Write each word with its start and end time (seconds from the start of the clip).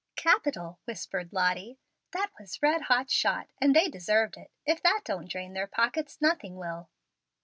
"Capital!" 0.15 0.79
whispered 0.85 1.31
Lottie. 1.31 1.77
"That 2.11 2.31
was 2.39 2.59
red 2.63 2.81
hot 2.81 3.11
shot, 3.11 3.51
and 3.59 3.75
they 3.75 3.87
deserved 3.87 4.35
it. 4.35 4.49
If 4.65 4.81
that 4.81 5.01
don't 5.05 5.29
drain 5.29 5.53
their 5.53 5.67
pockets, 5.67 6.19
nothing 6.19 6.55
will." 6.55 6.89